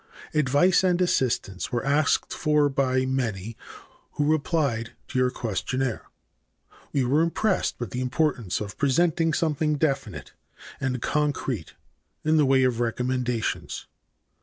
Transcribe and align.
Advice 0.33 0.83
and 0.83 0.99
assistance 0.99 1.71
were 1.71 1.85
asked 1.85 2.33
for 2.33 2.69
by 2.69 3.05
many 3.05 3.55
who 4.13 4.25
replied 4.25 4.93
to 5.07 5.23
our 5.23 5.29
questionnaire. 5.29 6.07
We 6.91 7.03
were 7.03 7.21
impressed 7.21 7.79
with 7.79 7.91
the 7.91 8.01
importance 8.01 8.61
of 8.61 8.79
presenting 8.79 9.31
something 9.31 9.75
definite 9.75 10.33
and 10.79 11.03
concrete 11.03 11.75
in 12.25 12.37
the 12.37 12.47
way 12.47 12.63
of 12.63 12.79
recommendations. 12.79 13.85